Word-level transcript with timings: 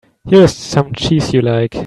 Here's 0.27 0.55
some 0.55 0.93
cheese 0.93 1.31
you 1.31 1.43
like. 1.43 1.75